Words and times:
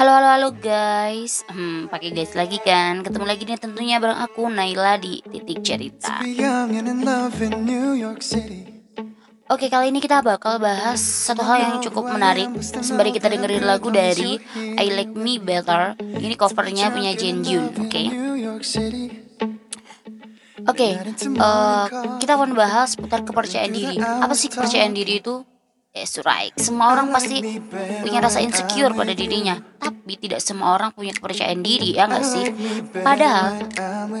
Halo 0.00 0.16
halo 0.16 0.28
halo 0.32 0.48
guys, 0.56 1.44
hmm, 1.52 1.92
pakai 1.92 2.16
guys 2.16 2.32
lagi 2.32 2.56
kan? 2.64 3.04
Ketemu 3.04 3.20
lagi 3.28 3.44
nih 3.44 3.60
tentunya 3.60 4.00
bareng 4.00 4.16
aku 4.16 4.48
Naila 4.48 4.96
di 4.96 5.20
titik 5.28 5.60
cerita. 5.60 6.24
Oke 9.52 9.68
kali 9.68 9.92
ini 9.92 10.00
kita 10.00 10.24
bakal 10.24 10.56
bahas 10.56 10.96
satu 11.04 11.44
hal 11.44 11.60
yang 11.60 11.76
cukup 11.84 12.16
menarik 12.16 12.48
Sembari 12.64 13.12
kita 13.12 13.28
dengerin 13.28 13.60
lagu 13.60 13.92
dari 13.92 14.40
I 14.56 14.88
Like 14.88 15.12
Me 15.12 15.36
Better 15.36 15.92
Ini 16.00 16.32
covernya 16.32 16.88
punya 16.88 17.12
Jin 17.12 17.44
Jun, 17.44 17.68
oke 17.68 17.92
okay? 17.92 18.06
Oke, 20.64 20.96
okay, 20.96 21.12
uh, 21.36 21.84
eh, 21.84 21.84
kita 22.24 22.40
akan 22.40 22.56
bahas 22.56 22.96
seputar 22.96 23.20
kepercayaan 23.20 23.68
diri 23.68 24.00
Apa 24.00 24.32
sih 24.32 24.48
kepercayaan 24.48 24.96
diri 24.96 25.20
itu? 25.20 25.44
Yes, 25.90 26.22
right. 26.22 26.54
Semua 26.54 26.94
orang 26.94 27.10
pasti 27.10 27.42
punya 27.98 28.22
rasa 28.22 28.38
insecure 28.38 28.94
pada 28.94 29.10
dirinya, 29.10 29.58
tapi 29.82 30.14
tidak 30.22 30.38
semua 30.38 30.78
orang 30.78 30.94
punya 30.94 31.10
kepercayaan 31.10 31.66
diri, 31.66 31.98
ya 31.98 32.06
nggak 32.06 32.22
sih? 32.22 32.46
Padahal 33.02 33.66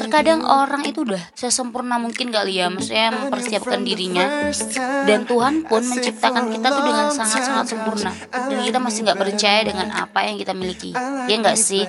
terkadang 0.00 0.48
orang 0.48 0.88
itu 0.88 1.04
udah 1.04 1.20
sesempurna 1.36 2.00
mungkin 2.00 2.32
kali 2.32 2.56
ya, 2.56 2.72
maksudnya 2.72 3.12
mempersiapkan 3.12 3.84
dirinya, 3.84 4.48
dan 5.04 5.28
Tuhan 5.28 5.68
pun 5.68 5.84
menciptakan 5.84 6.56
kita 6.56 6.68
tuh 6.72 6.84
dengan 6.88 7.06
sangat-sangat 7.12 7.66
sempurna, 7.68 8.16
dan 8.32 8.58
kita 8.64 8.78
masih 8.80 9.04
nggak 9.04 9.20
percaya 9.28 9.60
dengan 9.68 9.92
apa 9.92 10.24
yang 10.24 10.40
kita 10.40 10.56
miliki, 10.56 10.96
ya 11.28 11.36
nggak 11.36 11.58
sih? 11.60 11.84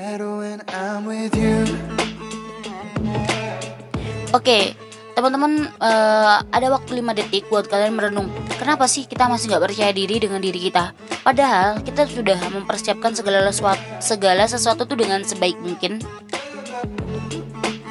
Oke, 4.35 4.75
Teman-teman 5.19 5.67
uh, 5.83 6.39
ada 6.47 6.71
waktu 6.71 7.03
5 7.03 7.11
detik 7.11 7.51
buat 7.51 7.67
kalian 7.67 7.91
merenung. 7.91 8.31
Kenapa 8.55 8.87
sih 8.87 9.03
kita 9.03 9.27
masih 9.27 9.51
nggak 9.51 9.67
percaya 9.67 9.91
diri 9.91 10.15
dengan 10.15 10.39
diri 10.39 10.71
kita? 10.71 10.95
Padahal 11.27 11.83
kita 11.83 12.07
sudah 12.07 12.39
mempersiapkan 12.55 13.11
segala 13.11 13.51
sesuatu, 13.51 13.83
segala 13.99 14.47
sesuatu 14.47 14.87
tuh 14.87 14.95
dengan 14.95 15.19
sebaik 15.27 15.59
mungkin. 15.59 15.99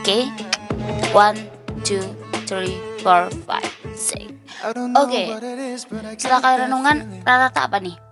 Oke, 0.01 0.25
okay. 0.25 0.33
one, 1.13 1.37
two, 1.85 2.01
three, 2.49 2.81
four, 3.05 3.29
five, 3.45 3.69
six. 3.93 4.33
Oke, 4.97 5.29
okay. 5.29 5.77
setelah 6.17 6.41
kalian 6.41 6.73
renungan, 6.73 6.97
rata-rata 7.29 7.69
apa 7.69 7.77
nih? 7.77 8.08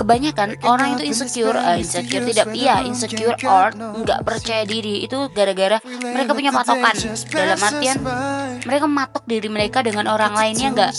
Kebanyakan 0.00 0.56
orang 0.64 0.96
itu 0.96 1.12
insecure 1.12 1.56
uh, 1.56 1.76
insecure 1.76 2.24
tidak 2.24 2.48
iya 2.56 2.80
insecure 2.82 3.36
or 3.44 3.68
nggak 3.76 4.20
percaya 4.24 4.64
diri 4.64 5.04
itu 5.04 5.28
gara-gara 5.36 5.76
mereka 5.84 6.32
punya 6.32 6.50
patokan. 6.50 6.96
dalam 7.30 7.58
artian 7.60 7.96
mereka 8.64 8.86
matok 8.88 9.24
diri 9.28 9.48
mereka 9.52 9.84
dengan 9.84 10.08
orang 10.08 10.32
lainnya 10.32 10.72
nggak? 10.72 10.92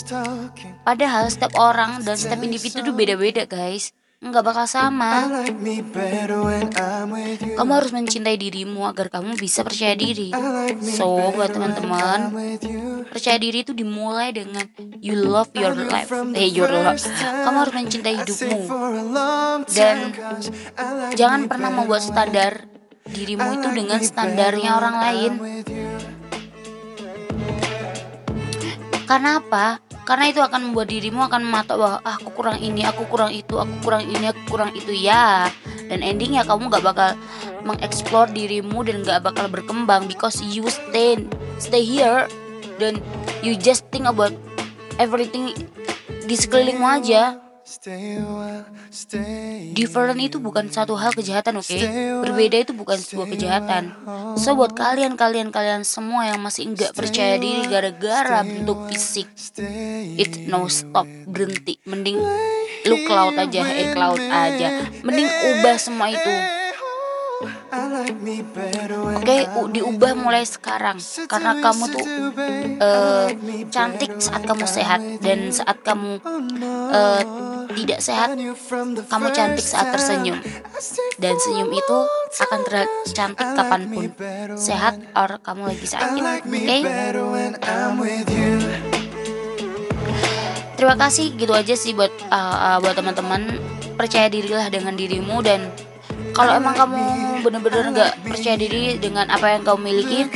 Padahal 0.86 1.26
setiap 1.30 1.58
orang 1.58 2.02
dan 2.06 2.14
setiap 2.14 2.38
individu 2.42 2.82
itu 2.82 2.92
beda-beda 2.94 3.46
guys 3.46 3.90
nggak 4.22 4.44
bakal 4.46 4.66
sama. 4.70 5.26
Kamu 7.58 7.70
harus 7.74 7.90
mencintai 7.90 8.38
dirimu 8.38 8.86
agar 8.86 9.10
kamu 9.10 9.34
bisa 9.34 9.66
percaya 9.66 9.98
diri. 9.98 10.30
So, 10.78 11.34
buat 11.34 11.50
teman-teman, 11.50 12.30
percaya 13.10 13.36
diri 13.42 13.66
itu 13.66 13.74
dimulai 13.74 14.30
dengan 14.30 14.62
you 15.02 15.18
love 15.18 15.50
your 15.58 15.74
life, 15.74 16.06
eh 16.38 16.46
your 16.46 16.70
life. 16.70 17.02
Kamu 17.18 17.56
harus 17.66 17.74
mencintai 17.74 18.14
hidupmu 18.22 18.60
dan 19.74 20.14
jangan 21.18 21.50
pernah 21.50 21.74
membuat 21.74 22.06
standar 22.06 22.70
dirimu 23.02 23.58
itu 23.58 23.68
dengan 23.74 23.98
standarnya 23.98 24.70
orang 24.78 24.96
lain. 25.02 25.32
Karena 29.02 29.42
apa? 29.42 29.91
Karena 30.12 30.28
itu 30.28 30.44
akan 30.44 30.60
membuat 30.68 30.92
dirimu 30.92 31.24
akan 31.24 31.40
mematok 31.40 31.76
bahwa 31.80 31.96
ah, 32.04 32.20
aku 32.20 32.36
kurang 32.36 32.60
ini 32.60 32.84
aku 32.84 33.08
kurang 33.08 33.32
itu 33.32 33.56
aku 33.56 33.80
kurang 33.80 34.04
ini 34.04 34.28
aku 34.28 34.44
kurang 34.44 34.68
itu 34.76 34.92
ya. 34.92 35.48
Dan 35.88 36.04
endingnya 36.04 36.44
kamu 36.44 36.68
gak 36.68 36.84
bakal 36.84 37.16
mengeksplor 37.64 38.28
dirimu 38.28 38.84
dan 38.84 39.00
gak 39.08 39.24
bakal 39.24 39.48
berkembang 39.48 40.04
because 40.04 40.44
you 40.44 40.68
stay 40.68 41.16
stay 41.56 41.80
here 41.80 42.28
dan 42.76 43.00
you 43.40 43.56
just 43.56 43.88
think 43.88 44.04
about 44.04 44.36
everything 45.00 45.56
di 46.28 46.36
sekelilingmu 46.36 46.84
aja 46.84 47.40
Different 49.72 50.20
itu 50.20 50.36
bukan 50.36 50.68
satu 50.68 50.92
hal 51.00 51.16
kejahatan, 51.16 51.56
oke? 51.56 51.64
Okay? 51.64 51.88
Berbeda 52.20 52.56
itu 52.60 52.72
bukan 52.76 53.00
sebuah 53.00 53.28
kejahatan. 53.32 53.96
So 54.36 54.52
buat 54.52 54.76
kalian-kalian 54.76 55.48
kalian 55.48 55.82
semua 55.88 56.28
yang 56.28 56.44
masih 56.44 56.68
enggak 56.68 56.92
percaya 56.92 57.40
diri 57.40 57.64
gara-gara 57.64 58.44
bentuk 58.44 58.92
fisik, 58.92 59.28
it 60.20 60.48
no 60.52 60.68
stop 60.68 61.08
berhenti. 61.24 61.80
Mending 61.88 62.20
lu 62.84 62.96
cloud 63.08 63.40
aja, 63.40 63.62
eh 63.64 63.96
cloud 63.96 64.20
aja. 64.20 64.68
Mending 65.00 65.28
ubah 65.28 65.76
semua 65.80 66.12
itu 66.12 66.32
Oke, 67.42 69.22
okay, 69.22 69.40
diubah 69.50 70.12
mulai 70.14 70.46
sekarang 70.46 70.98
karena 71.26 71.58
kamu 71.58 71.84
tuh 71.90 72.06
uh, 72.78 73.28
cantik 73.70 74.18
saat 74.22 74.42
kamu 74.46 74.64
sehat 74.66 75.00
dan 75.22 75.50
saat 75.50 75.82
kamu 75.82 76.22
uh, 76.90 77.22
tidak 77.72 78.00
sehat, 78.04 78.38
kamu 79.08 79.26
cantik 79.34 79.64
saat 79.64 79.90
tersenyum 79.90 80.38
dan 81.18 81.34
senyum 81.38 81.70
itu 81.72 81.98
akan 82.42 82.60
tercantik 82.66 83.48
kapan 83.54 83.82
pun 83.90 84.06
sehat 84.54 84.98
or 85.16 85.30
kamu 85.42 85.62
lagi 85.74 85.86
sakit. 85.86 86.22
Oke? 86.22 86.58
Okay? 86.62 86.80
Terima 90.82 90.98
kasih 90.98 91.38
gitu 91.38 91.54
aja 91.54 91.78
sih 91.78 91.94
buat 91.94 92.10
uh, 92.26 92.56
uh, 92.74 92.76
buat 92.82 92.98
teman-teman 92.98 93.54
percaya 93.94 94.26
dirilah 94.26 94.66
dengan 94.66 94.98
dirimu 94.98 95.38
dan 95.38 95.70
kalau 96.34 96.58
emang 96.58 96.74
kamu 96.74 97.31
bener-bener 97.42 97.90
nggak 97.90 98.12
percaya 98.24 98.56
diri 98.56 98.96
dengan 99.02 99.26
apa 99.28 99.58
yang 99.58 99.62
kamu 99.66 99.90
miliki 99.90 100.30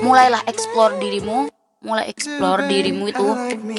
mulailah 0.00 0.46
explore 0.46 0.94
dirimu 1.02 1.50
mulai 1.86 2.10
explore 2.10 2.66
dirimu 2.66 3.06
itu. 3.06 3.26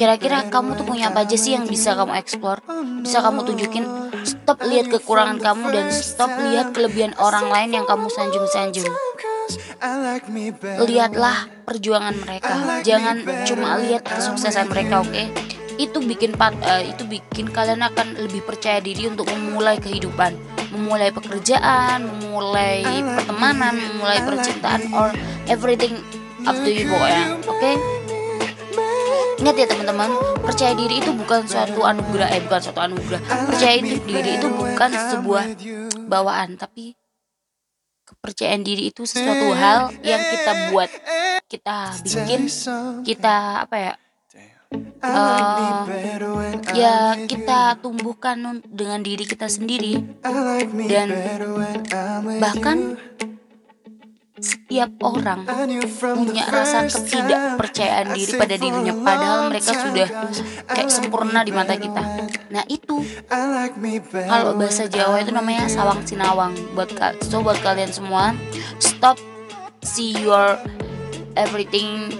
Kira-kira 0.00 0.48
kamu 0.48 0.80
tuh 0.80 0.86
punya 0.88 1.12
apa 1.12 1.28
aja 1.28 1.36
sih 1.36 1.52
yang 1.52 1.68
bisa 1.68 1.92
kamu 1.92 2.16
explore? 2.16 2.64
Bisa 3.04 3.20
kamu 3.20 3.44
tunjukin 3.44 3.84
stop 4.24 4.64
lihat 4.64 4.88
kekurangan 4.88 5.36
kamu 5.36 5.66
dan 5.76 5.86
stop 5.92 6.32
lihat 6.40 6.72
kelebihan 6.72 7.12
orang 7.20 7.52
lain 7.52 7.76
yang 7.76 7.84
kamu 7.84 8.08
sanjung-sanjung. 8.08 8.88
Lihatlah 10.88 11.52
perjuangan 11.68 12.16
mereka. 12.16 12.80
Jangan 12.80 13.44
cuma 13.44 13.76
lihat 13.76 14.08
kesuksesan 14.08 14.72
mereka 14.72 15.04
oke? 15.04 15.12
Okay? 15.12 15.28
itu 15.78 16.02
bikin 16.02 16.34
uh, 16.34 16.82
itu 16.82 17.06
bikin 17.06 17.54
kalian 17.54 17.86
akan 17.86 18.18
lebih 18.18 18.42
percaya 18.42 18.82
diri 18.82 19.06
untuk 19.06 19.30
memulai 19.30 19.78
kehidupan 19.78 20.34
memulai 20.72 21.10
pekerjaan, 21.12 22.04
memulai 22.04 22.84
pertemanan, 22.84 23.74
memulai 23.76 24.20
percintaan 24.24 24.92
or 24.92 25.08
everything 25.48 25.96
up 26.44 26.56
to 26.60 26.70
you 26.70 26.88
pokoknya. 26.88 27.24
Oke? 27.44 27.58
Okay? 27.58 27.74
Ingat 29.38 29.54
ya 29.54 29.66
teman-teman, 29.70 30.10
percaya 30.42 30.74
diri 30.74 30.98
itu 30.98 31.14
bukan 31.14 31.46
suatu 31.46 31.86
anugerah, 31.86 32.26
eh 32.34 32.42
bukan 32.42 32.58
suatu 32.58 32.80
anugerah. 32.82 33.20
Percaya 33.46 33.78
diri 33.86 34.30
itu 34.34 34.48
bukan 34.50 34.90
sebuah 34.90 35.44
bawaan, 36.10 36.58
tapi 36.58 36.98
kepercayaan 38.02 38.66
diri 38.66 38.90
itu 38.90 39.06
sesuatu 39.06 39.54
hal 39.54 39.94
yang 40.02 40.18
kita 40.18 40.52
buat, 40.74 40.90
kita 41.46 42.02
bikin, 42.02 42.50
kita 43.06 43.62
apa 43.62 43.76
ya? 43.78 43.92
Uh, 45.02 45.84
ya 46.74 47.14
kita 47.26 47.78
tumbuhkan 47.82 48.62
dengan 48.66 49.00
diri 49.02 49.24
kita 49.24 49.46
sendiri. 49.46 50.02
Dan 50.88 51.08
bahkan 52.38 52.98
setiap 54.38 54.94
orang 55.02 55.42
punya 55.98 56.46
rasa 56.46 56.86
ketidakpercayaan 56.86 58.14
diri 58.14 58.32
pada 58.38 58.54
dirinya. 58.54 58.94
padahal 59.02 59.50
mereka 59.50 59.74
sudah 59.74 60.08
kayak 60.70 60.90
sempurna 60.94 61.42
di 61.42 61.50
mata 61.50 61.74
kita. 61.74 62.02
nah 62.54 62.62
itu. 62.70 63.02
Kalau 64.14 64.54
bahasa 64.54 64.86
Jawa 64.86 65.20
itu 65.26 65.34
namanya 65.34 65.66
sawang 65.66 66.06
sinawang. 66.06 66.54
Buat 66.78 66.94
so 67.26 67.42
buat 67.42 67.58
kalian 67.60 67.90
semua 67.90 68.32
stop 68.78 69.18
see 69.82 70.14
your 70.14 70.58
everything 71.34 72.10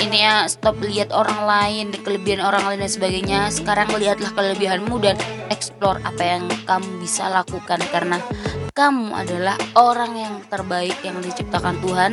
ini 0.00 0.26
ya 0.26 0.44
stop 0.50 0.80
lihat 0.82 1.14
orang 1.14 1.46
lain 1.46 1.86
kelebihan 2.02 2.42
orang 2.42 2.66
lain 2.66 2.80
dan 2.84 2.92
sebagainya. 2.92 3.40
Sekarang 3.48 3.88
lihatlah 3.94 4.32
kelebihanmu 4.34 4.96
dan 5.00 5.16
explore 5.48 6.02
apa 6.02 6.22
yang 6.22 6.44
kamu 6.66 7.00
bisa 7.00 7.30
lakukan. 7.30 7.78
Karena 7.88 8.18
kamu 8.74 9.14
adalah 9.14 9.56
orang 9.78 10.12
yang 10.18 10.34
terbaik 10.50 10.96
yang 11.04 11.18
diciptakan 11.22 11.78
Tuhan. 11.80 12.12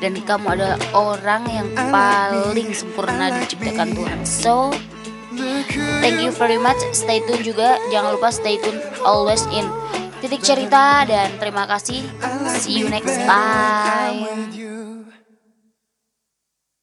Dan 0.00 0.16
kamu 0.24 0.46
adalah 0.56 0.78
orang 0.96 1.44
yang 1.52 1.68
paling 1.76 2.72
sempurna 2.72 3.28
diciptakan 3.40 3.92
Tuhan. 3.92 4.18
So 4.24 4.72
thank 6.00 6.20
you 6.24 6.32
very 6.32 6.56
much. 6.56 6.80
Stay 6.96 7.20
tune 7.28 7.44
juga. 7.44 7.76
Jangan 7.92 8.16
lupa 8.16 8.32
stay 8.32 8.56
tune 8.60 8.80
always 9.04 9.44
in 9.52 9.68
titik 10.24 10.40
cerita. 10.40 11.04
Dan 11.04 11.36
terima 11.36 11.68
kasih. 11.68 12.00
See 12.56 12.80
you 12.80 12.88
next 12.88 13.16
time 13.28 14.69